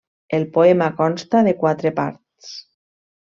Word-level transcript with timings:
El 0.37 0.45
poema 0.55 0.87
consta 1.01 1.43
de 1.49 1.53
quatre 1.63 1.91
parts. 2.01 2.51